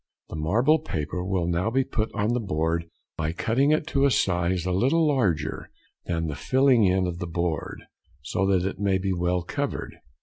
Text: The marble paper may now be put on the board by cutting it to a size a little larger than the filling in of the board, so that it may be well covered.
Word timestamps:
The 0.29 0.35
marble 0.35 0.79
paper 0.79 1.23
may 1.23 1.45
now 1.45 1.69
be 1.69 1.83
put 1.83 2.09
on 2.15 2.33
the 2.33 2.39
board 2.39 2.89
by 3.17 3.33
cutting 3.33 3.69
it 3.69 3.85
to 3.89 4.05
a 4.05 4.09
size 4.09 4.65
a 4.65 4.71
little 4.71 5.05
larger 5.07 5.69
than 6.07 6.25
the 6.25 6.33
filling 6.33 6.85
in 6.85 7.05
of 7.05 7.19
the 7.19 7.27
board, 7.27 7.83
so 8.23 8.47
that 8.47 8.67
it 8.67 8.79
may 8.79 8.97
be 8.97 9.13
well 9.13 9.43
covered. 9.43 9.97